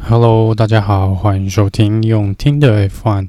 [0.00, 3.28] Hello，大家好，欢迎收听用听的 F1。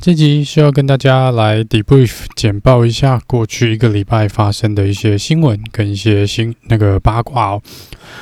[0.00, 7.62] 这集是要跟大家来 debrief 简报一下过去一个礼拜发生的一些新闻跟一些新那个八卦哦。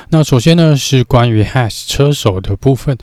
[0.09, 2.97] 那首先呢是关于 Haas 车手的部分。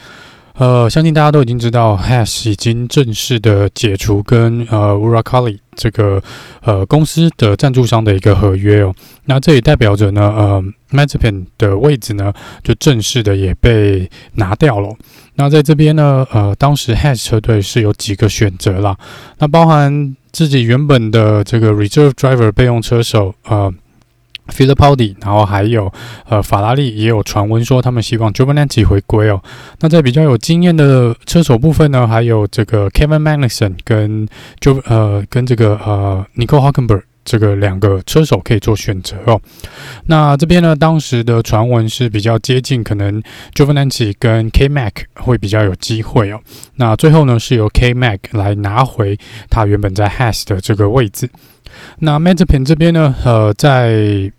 [0.54, 6.22] 呃，相信大家都已经知道，Haas 已经正式的解除跟呃 Uralkali 这个
[6.60, 8.94] 呃公司的赞助商的一个合约哦。
[9.24, 12.30] 那这也代表着呢，呃 m a t i p e n 的位置呢
[12.62, 14.94] 就正式的也被拿掉了。
[15.36, 18.98] 那在这边呢，呃，当时 Haas 车队是有几个选择啦，
[19.38, 23.72] 那包含自己原本的这个 Reserve Driver 备用车手，呃。
[24.48, 25.92] Fittipaldi，然后还有
[26.28, 29.42] 呃，法拉利也有传闻说他们希望 Giovinazzi 回归哦。
[29.80, 34.26] 那在比较有经验的车手部分呢，还有这个 Kevin Magnussen 跟
[34.60, 39.38] 就呃跟这个呃 Nico Hulkenberg 这个两个车手可以做选择哦。
[40.06, 43.22] 那这边呢，当时的传闻是比较接近，可能
[43.54, 46.40] Giovinazzi 跟 K Mac 会比较有机会哦。
[46.76, 49.18] 那最后呢，是由 K Mac 来拿回
[49.50, 51.28] 他原本在 Has 的这个位置。
[51.98, 54.32] 那 Mazepin 这边呢，呃，在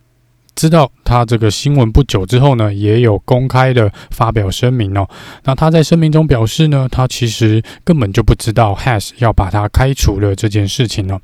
[0.60, 5.10] 知道他这个新闻不久之后呢，也有公开的发表声明哦。
[5.44, 11.18] 那他在声明中表示呢，他其实根本就不知道 Haas 要把他开除了这件事情呢。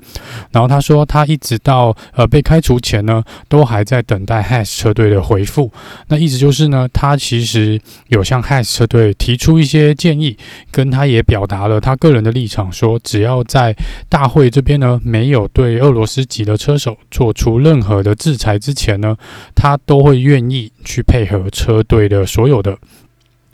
[0.50, 5.70] 然后他说，他一直到呃被开除前呢，都还在等待 Haas 车队的回复。
[6.08, 10.36] 那意思就是呢，他其实有向 Haas 车队提出一些建议，
[10.72, 13.72] 跟他也表达了他个人的立场，说只要在
[14.08, 19.16] 大会这边呢，没有对俄罗斯籍的车手做出任何的制裁之前呢。
[19.54, 22.76] 他都会愿意去配合车队的所有的，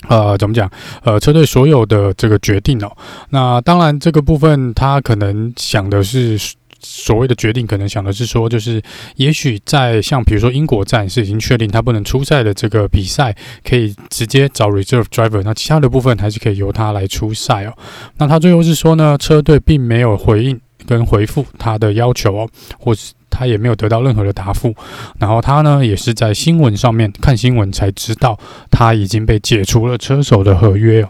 [0.08, 0.70] 呃，怎么讲？
[1.02, 2.96] 呃，车队所有的这个决定哦。
[3.30, 6.38] 那当然，这个部分他可能想的是
[6.80, 8.82] 所谓的决定，可能想的是说，就是
[9.14, 17.74] 也许在像比如说英国站是已经确定他不能出赛的这个比赛，可以直接找 reserve driver，那其他的部分还是可以由他来出赛哦。
[18.18, 22.48] 那他最后是说呢，车队并没有回应跟回复他的要求哦，
[22.78, 23.12] 或是。
[23.34, 24.74] 他也没有得到任何的答复，
[25.18, 28.38] 然后他呢也是在新闻上面看新闻才知道
[28.70, 31.08] 他已经被解除了车手的合约哦。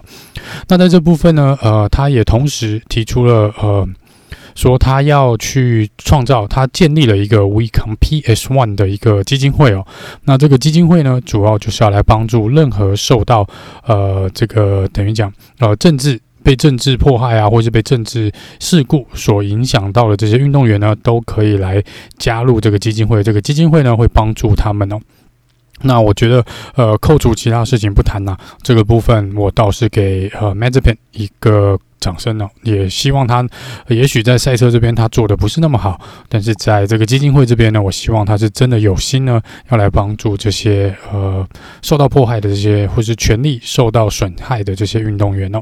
[0.69, 3.87] 那在这部分呢，呃，他也同时提出了呃，
[4.55, 9.85] 说他要去创造，他建立了一个 WeCom PS One 的一个基金会哦。
[10.23, 13.45] 那这个基金会呢，主要就是要来帮助任何受到
[13.85, 16.21] 呃这个等于讲呃政治。
[16.45, 21.83] 被政治迫害啊，或是被政治事故所影响到的这些运动员呢，都可以来
[22.19, 23.23] 加入这个基金会。
[23.23, 25.01] 这个基金会呢，会帮助他们哦。
[25.85, 26.45] 那我觉得，
[26.77, 32.49] 呃，扣除其他事情不谈呐，这个部分我倒是给呃 Mazepin 一个掌声哦。
[32.63, 33.45] 也希望他，
[33.89, 41.45] 也许在赛车这边他做的不是那么好，但是在这个基金会这边呢，我希望他是真的有心呢，要来帮助这些呃
[41.83, 45.61] 受到迫害的这些，或是权利受到损害的这些运动员哦。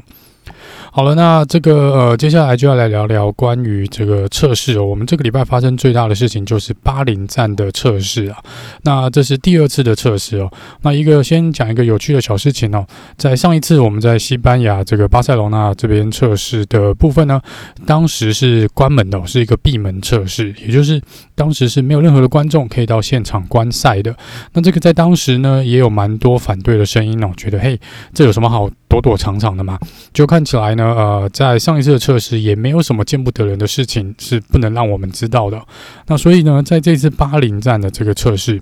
[0.93, 4.83] 好了，那这个呃，接下来就要来聊聊关于这个测试哦。
[4.83, 8.37] 我们这个礼拜发生最大的事情就是巴林站的测试啊。
[8.81, 10.51] 那这是第二次的测试哦。
[10.81, 12.85] 那一个先讲一个有趣的小事情哦，
[13.15, 17.41] 在上一次我们在西班牙这个巴塞罗那这边测试的部分呢，
[17.85, 21.01] 当时是关门的，是一个闭门测试，也就是
[21.33, 24.13] 当时是没有任何的观众可以到现场观赛的。
[24.51, 27.79] 那这个在当时呢，也有蛮多反对的声音哦，觉得嘿，
[28.13, 29.79] 这有什么好躲躲藏藏的嘛？
[30.11, 30.80] 就看起来呢。
[30.85, 35.61] 呃，在上一次的测试也没有什么见不得人的事情是不能让我们知道的。
[36.07, 38.61] 那所以呢，在这次巴林站的这个测试，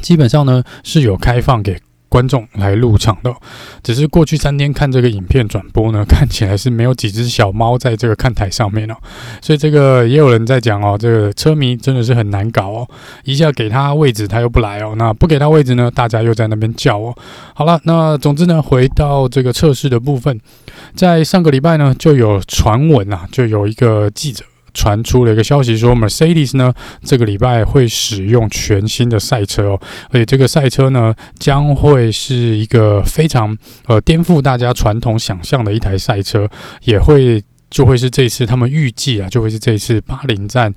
[0.00, 1.80] 基本上呢是有开放给。
[2.12, 3.34] 观众来入场的，
[3.82, 8.94] 只是过去三天看这个影片转播呢， 看起来是没有几只小猫在这个看台上面哦，
[9.40, 12.88] 所以这个也有人在讲哦，这个车迷真的是很难搞哦，
[13.24, 17.16] 一下给他位置他又不来哦，那不给他位置呢，大家又在那边叫哦。
[17.54, 20.38] 好了，那总之呢，回到这个测试的部分，
[20.94, 24.44] 在上个礼拜呢，就有传闻啊，就有一个记者。
[24.74, 26.72] 传出了一个消息说，Mercedes 呢
[27.02, 33.56] 这个礼拜会使用全新的赛车哦，而且这个赛车呢将会是一个非常
[33.86, 36.48] 呃颠覆大家传统想象的一台赛车，
[36.84, 40.72] 也会就会是这次他们预计啊，就会是这次巴林站。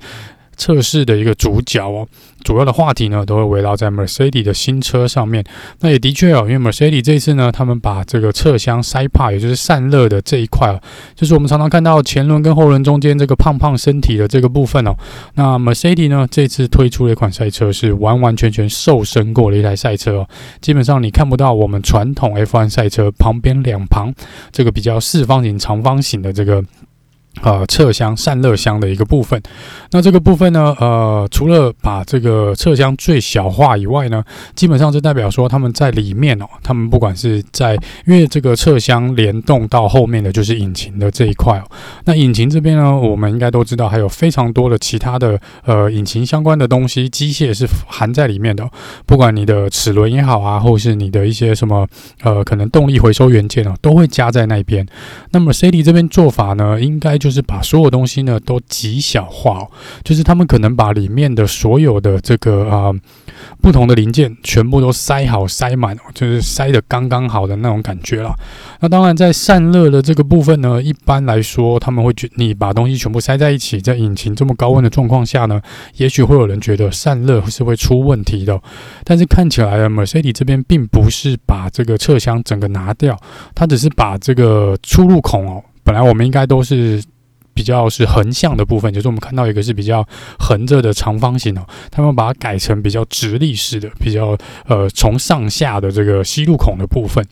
[0.56, 2.06] 测试的一个主角哦，
[2.42, 5.44] 主要的话题呢都会围绕在 Mercedes 的新车上面。
[5.80, 10.80] 那也的确哦，因为 Mercedes 这次呢，他们把这个侧箱塞帕，也就是散热的这一块哦，
[11.14, 14.94] 就是我们常常看到前轮跟后轮中间这个胖胖身体的这个部分哦。
[15.34, 20.28] 那 Mercedes 呢，这次推出了一款赛车是完完全全瘦身过的一台赛车哦，
[20.60, 24.12] 基本上你看不到我们传统 F1 赛车旁边两旁
[24.50, 26.64] 这个比较四方形、长方形的这个。
[27.42, 29.40] 呃，侧箱散热箱的一个部分，
[29.90, 34.24] 那这个部分呢，呃，除了把这个侧箱最小化以外呢，
[34.54, 37.74] 基本上就代表说他们在里面哦，他们不管是在，
[38.06, 41.64] 因为这个侧箱联动到后面的就是引擎的这一块哦，
[42.06, 48.68] 那引擎这边呢，我们应该都知道还有非常多的其他的呃引擎相关的东西，机械是含在里面的，
[49.04, 51.86] 不管你的齿轮也好啊，或是你的一些什么
[52.22, 54.86] 呃可能动力回收元件哦，都会加在那边。
[55.32, 59.68] 那么 C D 这边做法呢，应该就就是把所有东西呢都极小化哦，
[60.04, 62.96] 就是他们可能把里面的所有的这个啊、呃、
[63.60, 68.32] 不同的零件全部都塞好塞满，就是塞得刚刚好的那种感觉了。
[68.78, 75.60] 那当然在散热的这个部分呢，一般来说他们会觉你把东西全部塞在一起，在引擎这么高温的状况下呢，
[75.96, 78.56] 也许会有人觉得散热是会出问题的。
[79.02, 83.18] 但是看起来，Mercedes 这边并不是把这个侧箱整个拿掉，
[83.52, 87.02] 它只是把这个出入孔哦，本来我们应该都是。
[87.56, 90.06] 比较是横向的部分，就是我们看到一个是比较
[90.38, 94.36] 横着的长方形哦，他们把它改成比较直立式的，比较
[94.66, 97.24] 呃从上下的这个吸入孔的部分。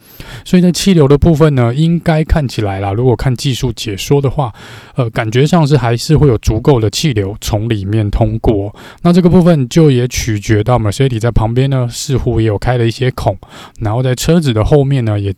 [0.47, 4.51] 所以在气流的部分呢，应该看起来啦，如果看技术解说的话，
[4.95, 8.75] 呃，感觉上是还是会有足够的气流从里面通过。
[9.03, 13.37] 那这个部分就也取决到 Mercedes 在旁边呢，似乎也有开了一些孔，
[13.81, 15.35] 然后在车子的后面呢也。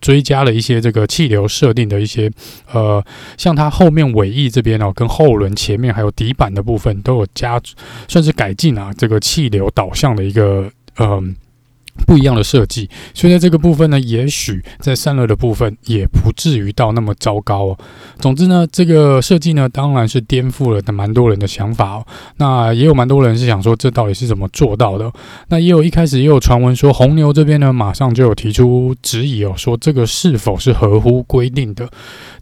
[0.00, 2.30] 追加了一些这个气流设定的一些，
[2.72, 3.04] 呃，
[3.36, 7.60] 像它后面尾翼这边哦，跟后轮前面还有底板的部分都有加，
[8.08, 11.36] 算是改进啊，这个气流导向的一个，嗯、
[12.06, 17.78] 不一样的设计，所以在这个部分呢，也许在散热的部分也不至于到那么糟糕哦。
[18.18, 22.06] 总之呢，这个设计呢，当然是颠覆了蛮多人的想法哦。
[22.38, 25.10] 那也有蛮多人是想说，这到底是怎么做到的？
[25.48, 31.88] 那也有一开始也有传闻说，红牛这边呢，马上就有提出质疑哦，说这个是否是合乎规定的？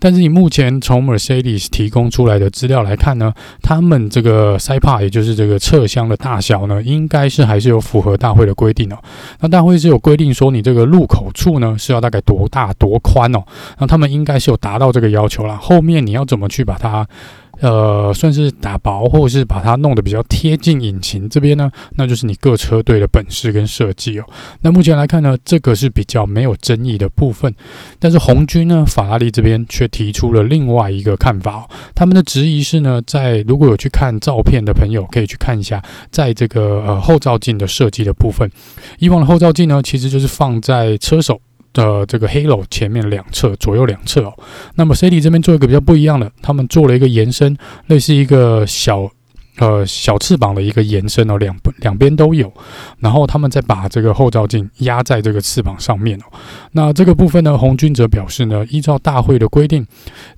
[0.01, 3.33] 但是你目前从 Mercedes 提供出来的资料来看呢，
[3.63, 8.99] 他们这个 sipa 也就是这个侧箱的大小呢，应该是还是有符合大会的规定哦。
[9.39, 13.45] 那大会是有规定说，你这个入口处呢是要大概多大多宽哦？
[13.79, 15.57] 那他们应该是有达到这个要求啦。
[15.61, 17.07] 后面你要怎么去把它？
[17.61, 24.25] 呃，算是打薄，或者是把它弄得比较贴近引擎这边呢，那就是你各车队的本事跟设计哦。
[24.63, 27.55] 那目前来看呢，这个是比较没有争议的部分。
[27.99, 31.69] 但是红军呢，法拉利这边却提出了另外一个看法。
[31.95, 38.51] 他们的质疑是呢，在如果有去看照片的朋友，可以去看一下，在这个呃后照镜的设计的部分，
[38.99, 41.41] 以往的后照镜呢，其实就是放在车手。
[41.73, 44.35] 的这个 Halo 前面两侧左右两侧哦，
[44.75, 47.57] 那么 C D 这边做一个比较不一样的，他们做了一个延伸，
[47.87, 49.11] 类似一个小。
[49.61, 52.51] 呃，小翅膀的一个延伸哦，两两边都有，
[52.99, 56.25] 然后他们再把这个后照镜压在这个翅膀上面哦。
[56.73, 59.87] 那这个部分呢，红军则表示呢，依照大会的规定，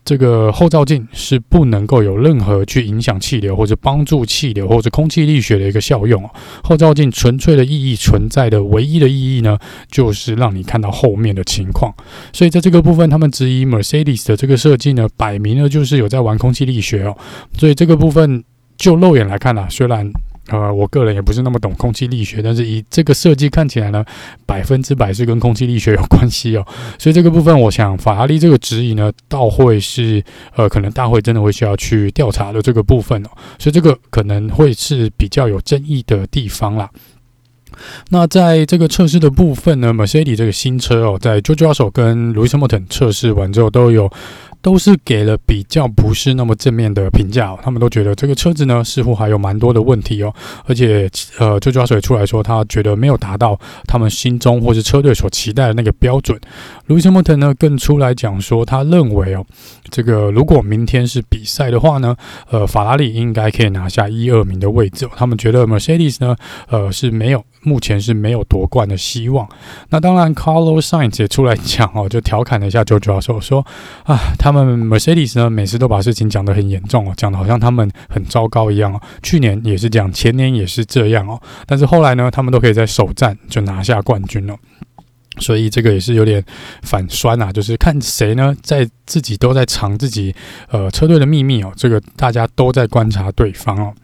[0.05, 6.29] 这个后照镜是不能够有任何去影响气流或者帮助气流或者空气力学的一个效用哦。
[6.65, 9.57] 后照镜纯粹的意义存在的唯一的意义呢，
[9.89, 11.95] 就是让你看到后面的情况。
[12.33, 17.17] 所以在这个部分，他们质疑 Mercedes 的这个设计呢，摆明了就是有在玩空气力学哦。
[17.57, 18.43] 所以这个部分。
[18.82, 20.11] 就肉眼来看呢、虽然
[20.49, 24.05] 呃，我个人也不是那么懂空气力学，但是以这个设计看起来呢，
[24.44, 26.67] 百分之百是跟空气力学有关系哦。
[26.99, 30.20] 所以这个部分，我想法拉利这个指引呢，倒会是
[30.56, 33.31] 呃，可能大会真的会需要去调查的这个部分哦。
[33.56, 36.90] 所以这个可能会是比较有争议的地方啦。
[38.11, 44.11] 那在这个测试的部分呢，Mercedes 这个新车哦，在 j o j o 手跟 Lewis Hamilton 测试完之后都有。
[44.63, 50.32] 都是给了比较不是那么正面的评价哦，他们都觉得这个车子呢似乎还有蛮多的问题哦，
[50.67, 53.58] 而且呃，最主要是出来说他觉得没有达到
[53.89, 56.39] 他们心中或是车队所期待的那个标准。
[56.87, 59.44] Lewis Hamilton 呢更出来讲说，他认为哦，
[59.91, 62.15] 这个如果明天是比赛的话呢，
[62.49, 65.11] 呃，法拉利应该可以拿下一二名的位置哦。
[65.17, 66.37] 他们觉得 Mercedes 呢，
[66.69, 67.44] 呃，是没有。
[67.63, 69.49] 目前是没有夺冠的希望。
[69.91, 73.65] 那当然，Carlos Sainz 也出来讲哦， 就调侃了一下 George Russell 说
[74.05, 79.01] 啊，他们 Mercedes 呢，每次都把事情讲得很严重哦，讲得好像他们很糟糕一样哦。
[79.23, 81.41] 去年也是这样，前年也是这样哦。
[81.67, 84.57] 但是后来呢，他们都可以在首战就拿下冠军了。
[85.39, 86.45] 所以这个也是有点
[86.83, 90.35] 反酸啊，就是看谁呢，在自己都在藏自己
[90.71, 91.73] 呃车队的秘密哦。
[91.75, 93.95] 这个大家都在观察对方哦。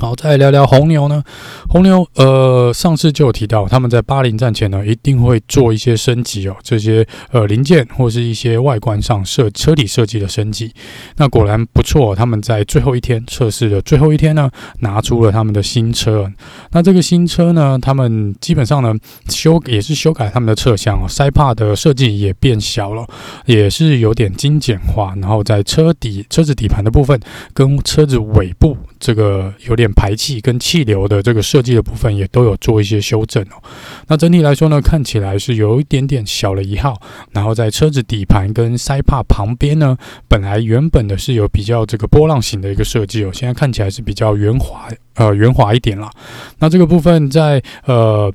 [0.00, 1.24] 好，再聊聊红牛呢。
[1.68, 10.72] 红牛，呃，上次就有提到，他们在巴林站前呢，一定会做一些升级哦，这些呃零件或是一些外观上设车体设计的升级。
[11.16, 16.30] 那果然不错，他们在最后一天测试的最后一天呢，拿出了他们的新车。
[16.70, 18.94] 那这个新车呢，他们基本上呢
[19.28, 23.04] 修也是修改他们的侧箱哦，Side 的设计也变小了，
[23.46, 25.12] 也是有点精简化。
[25.16, 27.18] 然后在车底车子底盘的部分
[27.52, 33.62] 跟车子尾部这个有点排气跟气流的这个设计的部分也都有做一些修正哦。
[34.06, 37.00] 那整体来说呢，看起来是有一点点小了一号。
[37.32, 46.10] 然后在车子底盘跟塞帕旁边呢，本来原本的是有比较这个波浪形的一个设计哦，现在看起来是比较圆滑，呃，圆滑一点啦。
[46.58, 48.32] 那这个部分在呃。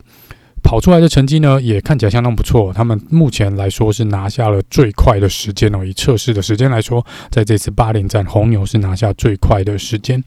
[0.65, 2.71] 跑出来的成绩呢，也看起来相当不错。
[2.71, 5.83] 他们目前来说是拿下了最快的时间哦。
[5.83, 10.23] 以测试的时间来说，在这次巴林站，红牛是拿下最快的时间。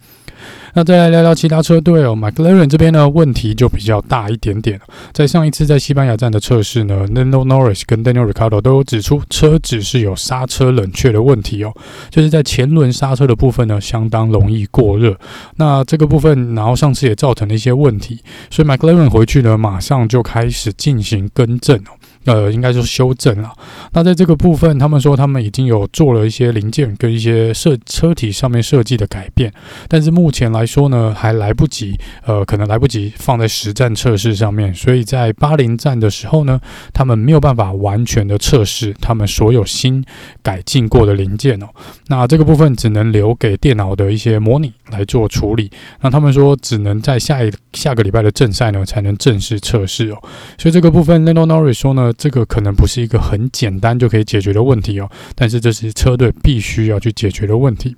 [0.74, 4.78] 那再来聊聊其他车队哦，McLaren 这边呢，问题就比较大一点点。
[5.14, 11.72] 在上一次在西班牙站的测试呢，Lando Norris 跟 Daniel r i c a r d o 都有指出车子是有刹车冷却的问题哦，
[12.10, 15.18] 就是在前轮刹车的部分呢，相当容易过热。
[15.56, 20.22] 那这个部分，然后上次也造成了一些问题，所以 McLaren 回去呢，马上就。
[20.26, 21.94] 开始进行更正哦，
[22.26, 23.50] 呃，应该说修正了。
[23.92, 29.52] 那在这个部分，他们说他们已经有做了一些零件跟一些设车体上面设计的改变，
[29.88, 36.60] 但是目前来说呢，还来不及，呃，可能来不及放在实战测试上面，所以在巴林站的时候呢，
[36.92, 40.04] 他们没有办法完全的测试他们所有新
[40.42, 41.66] 改进过的零件哦。
[42.08, 45.70] 那这个部分只能留给电脑的一些模拟来做处理。
[46.00, 50.18] 那他们说，只能在下一下个礼拜的正赛呢，才能正式测试哦。
[50.58, 57.94] 所以这个部分，Lando Norris 说呢，这个可能不是一个很简单就可以解决的问题哦，但是这是车队必须要去解决的问题。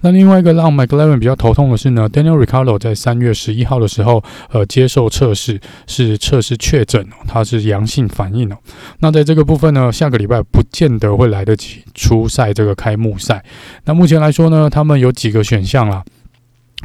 [0.00, 8.56] 那另外一个让 McLaren 比较头痛的是呢，Daniel r i c a r d o 在三月十一号的时候，呃，接受测试是测试确诊，他是阳性反应哦。
[8.98, 13.44] 那在这个部分呢，下个礼拜不见得会来得及出赛这个开幕赛。
[13.84, 16.04] 那目前来说呢，他们有几个选项啦。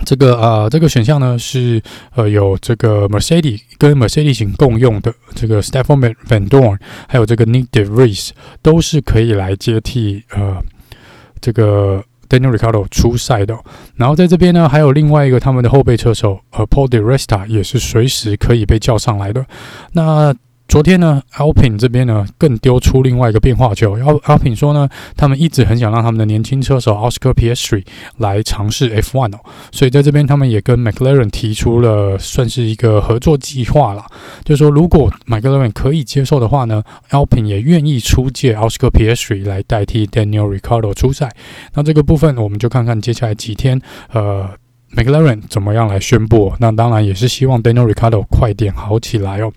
[0.03, 1.81] 这个呃，这个选项呢是
[2.15, 10.61] 呃有这个 Mercedes 跟 Mercedes 共用的这个 Stoffel Vandoorne，还有这个 Nick de Vries 都是可以来接替呃
[11.39, 13.57] 这个 Daniel r i c a r d o 出赛的。
[13.95, 19.45] 然后在这边呢，还有另外一个他们的后备车手呃 Paul di Resta 也是随时可以被叫上来的。
[19.93, 20.35] 那
[20.67, 23.97] 昨天呢，Alpine 这边呢更丢出另外一个变化球。
[23.97, 27.85] Alpine 说呢，他们一直很想让他们的年轻车手 Oscar Piastri
[28.17, 29.39] 来尝试 F1 哦，
[29.71, 34.05] 所以在这边他们也跟 McLaren 提出了算是一个合作计划了。
[34.43, 41.31] 就是说，如果 McLaren 可以接受的话呢，Alpine 也愿意出借 Oscar Piastri 来代替 Daniel r i c a r d o 出赛。
[41.75, 43.79] 那这个部分我们就看看接下来几天，
[44.11, 44.49] 呃
[44.93, 46.53] ，McLaren 怎么样来宣布。
[46.59, 49.53] 那当然也是希望 Daniel r i c a r d o 快点好起来哦。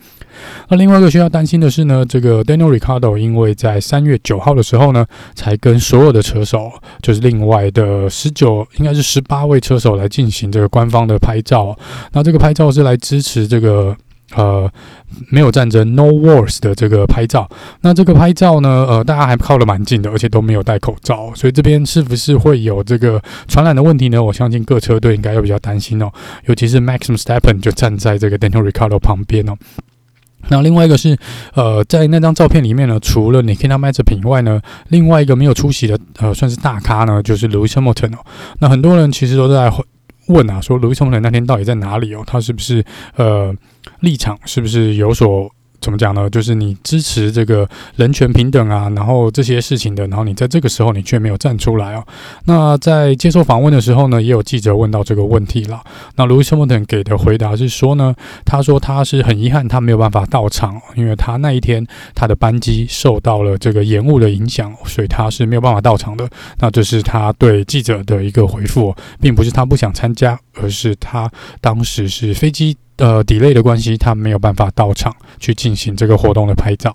[0.68, 6.70] 那另外一个需要担心的是呢，这个 Daniel Ricardo 因为在三月九号的时候呢，才跟所有的车手，
[7.02, 11.76] 就是另外的十九，应该是十八位车手来进行这个官方的拍照。
[12.12, 13.96] 那这个拍照是来支持这个
[14.34, 14.70] 呃
[15.30, 17.48] 没有战争 No Wars 的这个拍照。
[17.80, 24.22] 那这个拍照呢，呃，大家还靠得蛮近的，而且都没有戴口罩，所以这边是不是会有这个传染的问题呢？
[24.22, 26.10] 我相信各车队应该要比较担心哦，
[26.46, 29.54] 尤其是 Max i m s t e p p e n 就站在这个 Daniel Ricardo 旁边哦。
[30.48, 31.16] 那另外一个是，
[31.54, 38.18] 呃，在那张照片里面呢，除了 Nikita Mazepin 以外呢，另外一个没有出席的，呃，算是大咖呢，就是 Louis Hamilton 哦。
[38.60, 39.70] 那很多人其实都在
[40.28, 42.22] 问啊，说 Louis Hamilton 那天到底在哪里哦？
[42.26, 42.84] 他是不是
[43.16, 43.54] 呃
[44.00, 45.50] 立场是不是有所？
[45.80, 46.28] 怎么讲呢？
[46.28, 52.04] 就是你支持这个人权平等啊，然后这些事情的，然后你在这个时候你却没有站出来哦。
[52.44, 55.80] 那在接受访问的时候呢，也有记者问到这个问题了。
[56.16, 66.28] 那 Lewis Hamilton 给的回答是说呢，他说他是很遗憾他没有办法到场，因为他那一天他的班机受到了这个延误的影响，所以他是没有办法到场的。
[66.58, 71.30] 那这是他对记者的一个回复，并不是他不想参加，而是他
[71.60, 72.76] 当时是飞机。
[72.98, 76.94] 呃，delay 的关系，他没有办法到场去进行这个活动的拍照。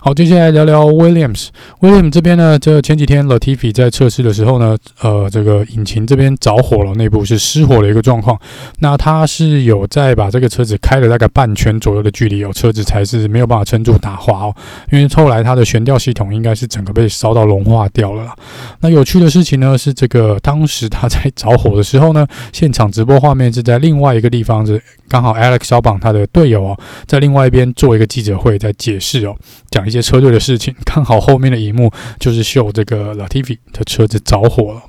[0.00, 1.48] 好，接下来聊聊 Williams。
[1.80, 8.38] Williams 这边呢，这前几天 Latifi 在测试的时候呢，呃，这个引擎这边着火了，内部是失火的一个状况。
[8.80, 14.54] 那他是有在把这个车子开了大概半圈左右的距离，有车子才是没有办法撑住打滑哦。
[14.92, 18.36] 因为后来它的悬吊系统应该是整个被烧到融化掉了啦。
[18.80, 29.34] 那有趣的事情呢，是这个当时他在着火的时候呢，现场直播画面是在另外一个地方，是刚好 Alex Albon 他的队友哦，在另外一边做一个记者会，在解释哦。
[29.70, 34.82] 讲一些车队的事情， 刚好后面的荧幕就是秀这个 Latifi 的车子着火了。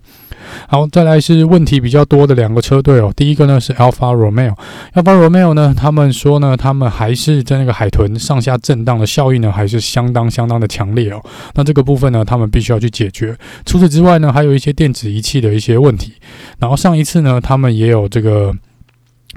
[0.67, 3.13] 好，再来是问题比较多的两个车队哦。
[3.15, 11.23] 第一个呢是 Alpha Romeo，Alpha Romeo 呢，他们说呢，他们还是在那个海豚上下震荡的效应呢，还是相当相当的强烈哦。
[11.53, 13.37] 那这个部分呢，他们必须要去解决。
[13.63, 16.13] 除此之外呢，还有一些电子仪器的一些问题。
[16.57, 18.51] 然后上一次呢，他们也有这个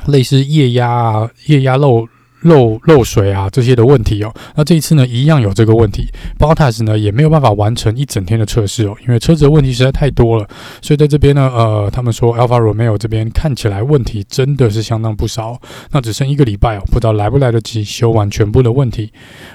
[0.07, 2.07] 类似液压啊、液压漏。
[2.45, 6.09] 漏漏水啊，这些的问题哦，那这一次呢，一样有这个问题。
[6.41, 10.49] Bottas 呢也没有办法完成一整天的测试哦，因为车子的问题实在太多了，
[10.81, 15.57] 所以在这边呢，呃，他们说 Alfa Romeo 这边看起来问题真的是相当不少，
[15.93, 19.13] 那只剩一个礼拜哦，不知道来不来得及修完全部的问题。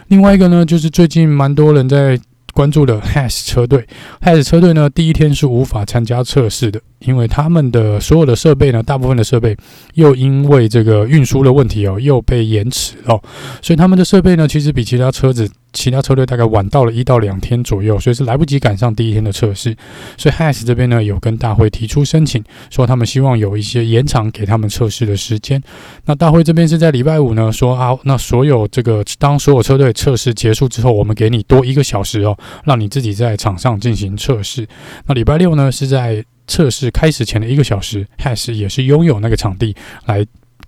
[0.07, 2.17] 另外一个呢，就是最近蛮多人在。
[2.57, 3.85] 关注的 Has 车队
[4.19, 9.55] ，Has 车队呢，第一天是无法参加测试的，因为他们的所有的设备呢，大部分的设备
[9.93, 13.21] 又因为这个运输的问题哦，又被延迟哦，
[13.61, 15.47] 所以他们的设备呢，其实比其他车子。
[15.77, 19.75] 其他车队大概晚到了一到两天左右，所以是来不及赶上第一天的测试。
[20.17, 25.61] 所以 Has 这边呢，有跟大会提出申请，说他们希望有一些延长给他们测试的时间。
[26.05, 34.67] 那大会这边是在礼拜五呢，说啊，那所有这个当所有车队测试结束之后，我们给你多一个小时哦，让你自己在场上进行测试。
[35.05, 40.25] 那礼拜六呢，是在测试开始前的一个小时，Haas 也是拥有那个场地来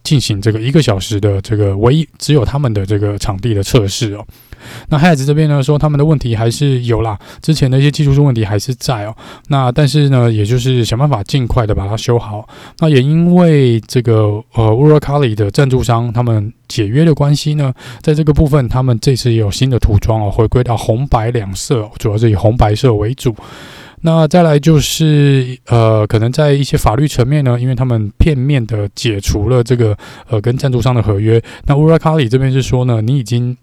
[0.10, 4.26] 进行这个一个小时的这个唯一只有他们的这个场地的测试哦。
[4.88, 9.16] 那 Haas 这边呢，说他们的问题还是有啦，之前的一些技术性问题还是在哦。
[9.50, 12.50] 那但是呢，也就是想办法尽快的把它修好。
[12.80, 23.36] 那也因为这个呃，Uralkali 的赞助商他们解约的关系呢，在这个部分他们这次也有新的涂装哦，回归到红白两色，主要是以红白色为主。
[24.02, 31.42] 那再来就是呃，可能在一些法律层面呢，因为他们片面的解除了这个呃跟赞助商的合约。
[31.66, 33.56] 那乌拉卡里这边是说呢，你已经。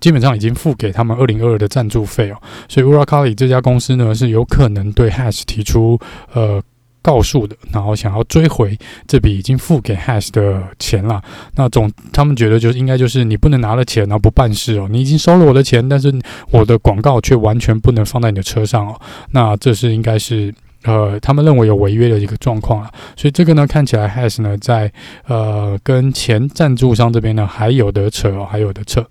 [0.00, 2.36] 基本上已经付给他们二零二二的赞助费哦，
[2.68, 5.98] 所以 Uralkali 这家公司呢是有可能对 Hash 提出
[6.34, 6.62] 呃
[7.04, 11.22] 告诉的，然后想要追回这笔已经付给 Has 的钱了。
[11.54, 16.10] 那总他们觉得就是应该就是你不能拿了钱然后不办事哦，你已经收了我的钱，但是
[16.50, 18.98] 我的广告却完全不能放在你的车上哦。
[19.32, 22.90] 那这是应该是呃他们认为有违约的一个状况了。
[23.14, 24.90] 所以这个呢看起来 Haas 呢在
[25.26, 29.04] 呃跟前赞助商这边呢还有得扯哦，还有得扯。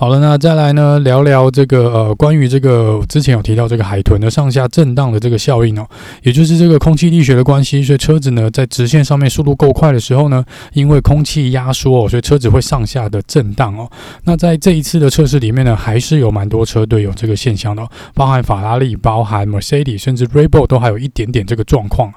[0.00, 5.86] 好了，那再来呢，聊聊这个呃，关于这个之前有提到这个海豚的上下震荡的这个效应哦，
[6.22, 10.42] 也就是这个空气力学的关系，所以车子呢在直线上面速度够快的时候呢，
[10.72, 13.90] 因为空气压缩哦，所以车子会上下的震荡哦。
[14.24, 22.10] 那在这一次的测试里面呢，还是有蛮多车队有这个现象的，包含法拉利、包含 Mercedes，甚至 Red Bull 都还有一点点这个状况。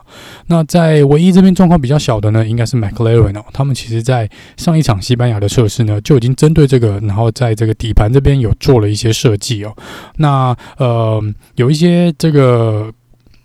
[0.48, 7.73] 那在唯一这边状况比较小的呢，应该是 McLaren 哦，他们其实在上一场西班牙的测试呢，就已经针对这个，然后在这个。
[7.76, 9.76] 底盘这边有做了一些设计哦，
[10.18, 11.22] 那呃
[11.56, 12.92] 有一些这个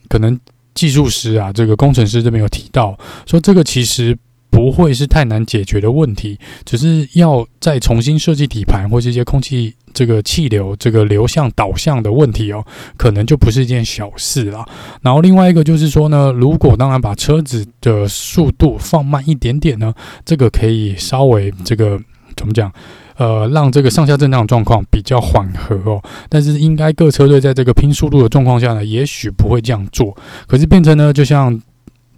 [0.09, 0.39] 可能
[0.75, 4.17] 技术师啊，这个工程师这边有提到说，这个其实
[4.51, 12.65] 不会是太难解决的问题，只是要再重新设计底盘或是一些空气这个气流这个流向导向的问题哦，
[12.97, 14.65] 可能就不是一件小事了。
[15.03, 19.93] 然后另外一个就是说呢，如果当然把车子的速度放慢一点点呢，
[20.25, 22.01] 这个可以稍微这个
[22.37, 22.73] 怎么讲？
[23.19, 31.61] 呃，让这个上下震荡状况比较缓和哦，但是应该各车队在这个拼速度的状况下呢，也许不会这样做，可是变成呢，就像。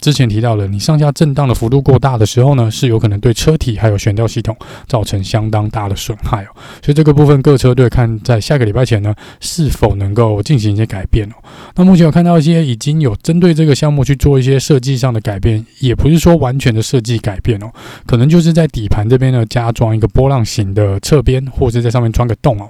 [0.00, 6.48] 之前提到了，你上下震荡的幅度过大的时候呢，是有可能对车体还有悬吊系统造成相当大的损害哦。
[6.82, 11.34] 所以这个部分各车队看在下个礼拜前呢，是否能够进行一些改变哦。
[11.76, 17.70] 那目前有看到一些已经有针对这个项目去做一些设计上的改变，也不是说完全的设计改变哦，
[18.06, 22.68] 可能就是在底盘这边呢加装一个波浪形的侧边，或者在上面装个洞哦。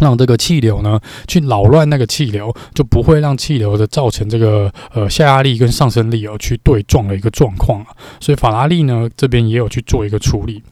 [0.00, 7.86] 让这个气流呢去扰乱那个气流，就不会让气流的造成这个呃下压力跟上升力哦去对撞的一个状况啊。
[8.20, 10.62] 所以法拉利呢这边也有去做一个处理。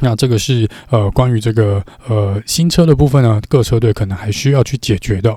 [0.00, 5.36] 那这个是呃关于这个呃新车的部分呢，各车队可能还需要去解决的。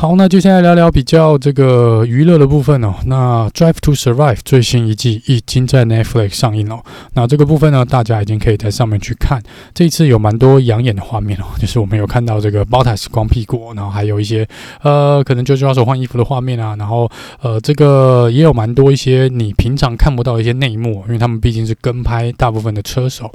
[0.00, 2.94] 好，那就先来聊聊比较这个娱乐的部分哦。
[3.06, 6.80] 那《Drive to Survive》最新一季已经在 Netflix 上映了。
[7.14, 9.42] 那这个部分呢，大家已经可以在上面去看。
[9.74, 14.46] 这一次有蛮多养眼的画面哦，就是我们有看到这个 Bottas 光屁股，然后还有一些
[14.82, 16.76] 呃，可能 George Russell 换衣服的画面啊。
[16.78, 17.10] 然后
[17.42, 23.28] 呃，这个也有蛮多一些你平常看不到一些内幕，因为他们毕竟是跟拍大部分的车手。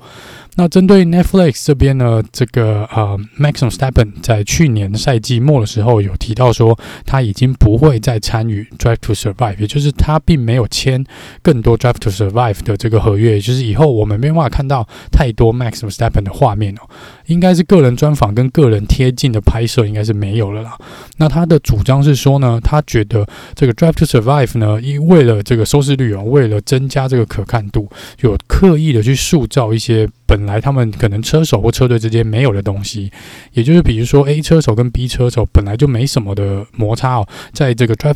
[0.55, 11.03] 那针对 Netflix 这边呢，这个呃 Maxon Steppen 在去年赛季末的时候有提到说，他已经不会再参与 Drive to Survive，也就是他并没有签
[11.41, 16.81] 更多 Drive to Survive 的这个合约，就是以后我们没办法看到太多 Max Verstappen 的画面哦。
[17.27, 20.77] 应该是个人专访跟个人贴近的拍摄应该是没有了啦。
[21.17, 27.89] 那他的主张是说呢，他觉得这个 Drive to Survive 呢，因为了这个收视率哦，为了增加这个可看度，
[28.19, 33.09] 有刻意的去塑造一些本来他们可能车手或车队之间没有的东西，
[33.53, 38.15] 也就是比如说 A 车手跟 B 车手本来就没什么的呃摩擦哦，在这个 Drive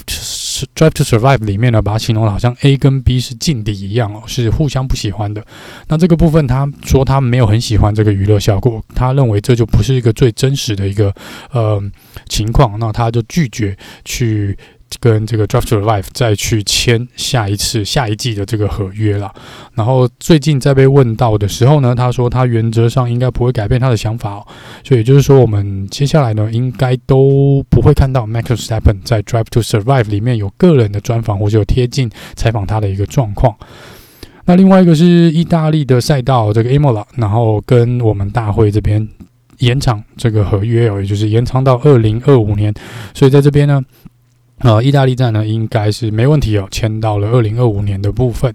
[0.76, 5.46] Drive to Survive 里面呢，把它形容好像 A 跟 B 是劲敌一样哦，是互相不喜欢的。
[5.88, 8.84] 那这个部分他说他没有很喜欢这个娱乐效果。
[8.94, 11.14] 他认为这就不是一个最真实的一个
[11.52, 11.82] 呃
[12.28, 14.58] 情况，那他就拒绝去
[15.00, 19.34] 跟这个 Drive to Survive 再去签下一次下一季的这个合约了。
[19.76, 24.48] 然后最近在被问到的时候呢，他说他原则上应该不会改变他的想法哦。
[24.84, 33.56] 所以也就是说，我们接下来呢应该都不会看到 Max Verstappen 在 Drive to Survive 里面有个人的专访或者有贴近采访他的一个状况。
[34.46, 39.08] 那另外一个是意大利的赛道，这个 Emola，然后跟我们大会这边
[39.60, 42.74] 延长这个合约哦，也就是延长到二零二五年，
[43.14, 43.82] 所以在这边呢。
[44.60, 48.54] 呃，意大利站呢，应该是没问题哦，签到了二零二五年的部分。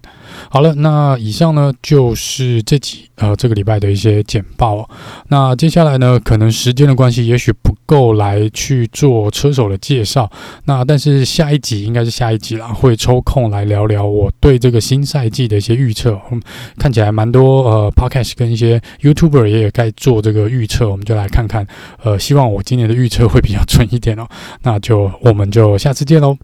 [0.51, 4.89] 好了，那以上呢就是这几呃这个礼拜的一些简报。
[5.29, 10.31] 那接下来呢，可能时间的关系，也许不够来去做车手的介绍。
[10.65, 16.19] 那但是下一集应该是下一集啦，会抽空来聊聊我对这个新赛季的一些预测。
[16.31, 16.41] 嗯，
[16.79, 21.67] 看起来蛮多呃，Podcast 跟一些 YouTuber 也有在做这个预测，我们就来看看。
[22.03, 24.27] 呃，希望我今年的预测会比较准一点哦。
[24.63, 25.77] 那就我们就。
[25.83, 26.39] 下次见喽，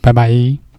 [0.00, 0.69] 拜拜。